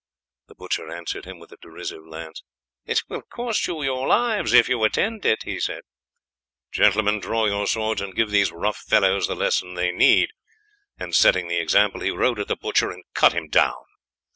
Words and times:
The 0.47 0.55
butcher 0.55 0.89
answered 0.91 1.25
him 1.25 1.37
with 1.37 1.51
a 1.51 1.57
derisive 1.61 2.03
laugh. 2.07 2.39
"It 2.85 3.03
will 3.07 3.21
cost 3.21 3.67
you 3.67 3.83
your 3.83 4.07
lives 4.07 4.51
if 4.51 4.67
you 4.67 4.83
attempt 4.83 5.25
it," 5.25 5.43
he 5.43 5.59
said. 5.59 5.83
"Gentlemen, 6.71 7.19
draw 7.19 7.45
your 7.45 7.67
swords 7.67 8.01
and 8.01 8.15
give 8.15 8.31
these 8.31 8.51
rough 8.51 8.77
fellows 8.79 9.27
the 9.27 9.35
lesson 9.35 9.75
they 9.75 9.91
need;" 9.91 10.29
and, 10.97 11.13
setting 11.13 11.49
the 11.49 11.59
example, 11.59 12.01
he 12.01 12.09
rode 12.09 12.39
at 12.39 12.47
the 12.47 12.55
butcher 12.55 12.89
and 12.89 13.03
cut 13.13 13.33
him 13.33 13.47
down. 13.47 13.75